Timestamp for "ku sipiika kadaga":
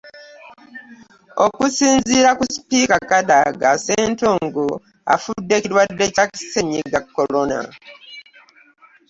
2.37-3.69